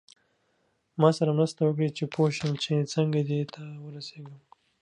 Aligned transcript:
ما 1.01 1.09
سره 1.17 1.31
مرسته 1.37 1.59
وکړئ 1.63 1.89
چې 1.97 2.03
پوه 2.13 2.29
شم 2.37 2.51
چې 2.63 2.89
څنګه 2.93 3.19
دې 3.29 3.41
ته 3.53 3.61
ورسیږم. 3.85 4.39